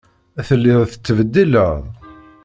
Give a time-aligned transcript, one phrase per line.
[0.47, 1.81] Telliḍ tettbeddileḍ.